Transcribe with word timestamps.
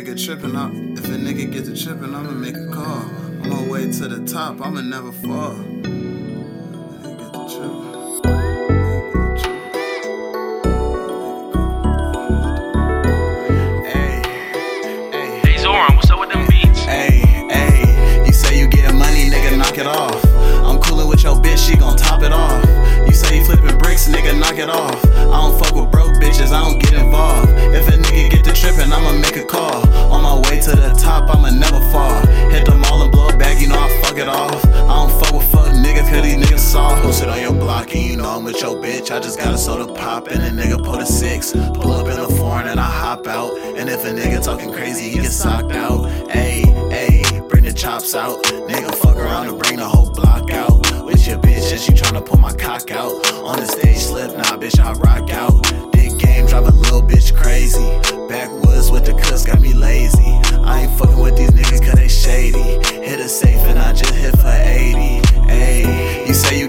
nigga 0.00 0.24
trippin', 0.24 0.56
I, 0.56 0.68
if 0.98 1.04
a 1.04 1.18
nigga 1.18 1.52
get 1.52 1.66
to 1.66 1.76
trippin', 1.76 2.14
I'ma 2.14 2.30
make 2.30 2.56
a 2.56 2.66
call. 2.68 3.04
I'm 3.42 3.52
on 3.52 3.66
my 3.66 3.70
way 3.70 3.92
to 3.92 4.08
the 4.08 4.24
top, 4.26 4.62
I'ma 4.64 4.80
never 4.80 5.12
fall. 5.12 5.52
Nigga 7.02 7.18
get 7.18 7.32
to 7.34 7.44
trippin'. 7.52 7.84
Nigga 8.80 9.12
get 9.12 9.28
to 9.28 9.42
trippin'. 9.42 9.80
Ay, 13.84 14.22
ay. 15.12 15.40
Hey 15.44 15.56
Zoran, 15.58 15.94
what's 15.96 16.10
up 16.10 16.18
with 16.18 16.30
them 16.30 16.46
beats? 16.48 16.80
Hey, 16.80 17.20
hey, 17.50 18.24
you 18.24 18.32
say 18.32 18.58
you 18.58 18.68
getting 18.68 18.96
money, 18.96 19.28
nigga, 19.28 19.58
knock 19.58 19.76
it 19.76 19.86
off. 19.86 20.24
I'm 20.64 20.80
coolin' 20.80 21.08
with 21.08 21.24
your 21.24 21.36
bitch, 21.36 21.58
she 21.68 21.76
gon' 21.76 21.98
top 21.98 22.22
it 22.22 22.32
off. 22.32 22.64
You 23.06 23.12
say 23.12 23.36
you 23.38 23.44
flippin' 23.44 23.76
bricks, 23.76 24.08
nigga, 24.08 24.38
knock 24.38 24.56
it 24.56 24.70
off. 24.70 25.04
I 25.04 25.36
don't 25.42 25.62
fuck 25.62 25.74
with 25.74 25.90
broke 25.90 26.14
bitches, 26.22 26.52
I 26.52 26.60
don't 26.64 26.78
get 26.78 26.94
involved. 26.94 27.50
If 27.74 27.86
a 27.88 27.92
nigga 27.98 28.30
get 28.30 28.44
to 28.44 28.52
trippin', 28.54 28.90
I'ma 28.90 29.12
make 29.12 29.36
a 29.36 29.44
call. 29.44 29.89
You 37.88 38.16
know 38.16 38.28
I'm 38.28 38.44
with 38.44 38.60
your 38.60 38.76
bitch. 38.76 39.10
I 39.10 39.20
just 39.20 39.38
got 39.38 39.54
a 39.54 39.58
soda 39.58 39.92
pop, 39.92 40.28
and 40.28 40.42
a 40.42 40.50
nigga 40.50 40.84
put 40.84 41.00
a 41.00 41.06
six. 41.06 41.52
Pull 41.52 41.92
up 41.92 42.06
in 42.06 42.16
the 42.16 42.28
foreign, 42.36 42.68
and 42.68 42.78
I 42.78 42.84
hop 42.84 43.26
out. 43.26 43.56
And 43.58 43.88
if 43.88 44.04
a 44.04 44.08
nigga 44.08 44.42
talking 44.42 44.72
crazy, 44.72 45.08
he 45.08 45.20
get 45.20 45.30
socked 45.30 45.72
out. 45.72 46.06
Ayy, 46.28 46.64
ayy, 46.90 47.48
bring 47.48 47.64
the 47.64 47.72
chops 47.72 48.14
out. 48.14 48.42
Nigga 48.44 48.94
fuck 48.94 49.16
around 49.16 49.48
and 49.48 49.58
bring 49.58 49.76
the 49.76 49.88
whole 49.88 50.10
block 50.10 50.50
out. 50.52 50.78
With 51.04 51.26
your 51.26 51.38
bitch, 51.38 51.72
and 51.72 51.80
she 51.80 51.92
tryna 51.92 52.24
pull 52.24 52.38
my 52.38 52.52
cock 52.52 52.90
out. 52.90 53.12
On 53.44 53.58
the 53.58 53.66
stage, 53.66 53.98
slip, 53.98 54.36
nah, 54.36 54.56
bitch, 54.56 54.78
I 54.78 54.92
rock 54.92 55.30
out. 55.30 55.62
Big 55.92 56.18
game, 56.18 56.46
drive 56.46 56.66
a 56.66 56.72
little 56.72 57.02
bitch 57.02 57.34
crazy. 57.34 57.84
Backwoods 58.28 58.90
with 58.90 59.06
the 59.06 59.14
cuss, 59.14 59.44
got 59.44 59.60
me 59.60 59.72
lazy. 59.74 60.38
I 60.62 60.82
ain't 60.82 60.98
fucking 60.98 61.18
with 61.18 61.36
these 61.36 61.50
niggas 61.50 61.84
cause 61.84 61.94
they 61.94 62.08
shady. 62.08 62.58
Hit 63.02 63.20
a 63.20 63.28
safe 63.28 63.60
and 63.66 63.78
I 63.78 63.92
just 63.92 64.14
hit 64.14 64.36
for 64.38 64.48
80. 64.48 65.20
Ayy, 65.50 66.28
you 66.28 66.34
say 66.34 66.59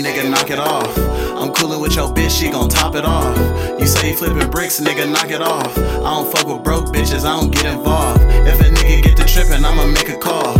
nigga, 0.00 0.30
knock 0.30 0.50
it 0.50 0.58
off. 0.58 0.96
I'm 1.36 1.52
coolin' 1.52 1.80
with 1.80 1.96
your 1.96 2.08
bitch, 2.14 2.30
she 2.30 2.50
gon' 2.50 2.68
top 2.68 2.94
it 2.94 3.04
off. 3.04 3.36
You 3.80 3.86
say 3.86 4.10
you 4.10 4.16
flippin' 4.16 4.48
bricks, 4.50 4.80
nigga, 4.80 5.10
knock 5.10 5.30
it 5.30 5.42
off. 5.42 5.76
I 5.76 6.10
don't 6.14 6.30
fuck 6.30 6.46
with 6.46 6.62
broke 6.62 6.86
bitches, 6.86 7.24
I 7.24 7.40
don't 7.40 7.50
get 7.50 7.66
involved. 7.66 8.22
If 8.22 8.60
a 8.60 8.64
nigga 8.64 9.02
get 9.02 9.16
to 9.16 9.24
trippin', 9.24 9.64
I'ma 9.64 9.86
make 9.86 10.08
a 10.08 10.16
call. 10.16 10.56